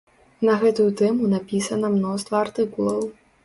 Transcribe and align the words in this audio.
На 0.47 0.55
гэтую 0.63 0.87
тэму 1.03 1.29
напісана 1.35 1.95
мноства 1.99 2.43
артыкулаў. 2.45 3.09